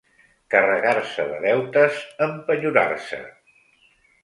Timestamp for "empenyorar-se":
2.29-3.23